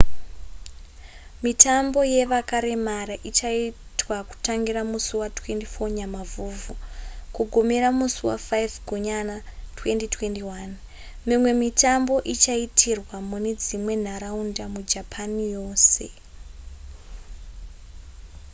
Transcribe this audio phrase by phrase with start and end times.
[1.45, 6.73] mitambo yevakaremara ichaitwa kutangira musi wa24 nyamavhuvhu
[7.35, 8.53] kugumira musi wa5
[8.87, 9.35] gunyana
[9.75, 10.71] 2021
[11.27, 16.05] mimwe mitambo ichaitirwa mune dzimwe nharaunda mujapan yose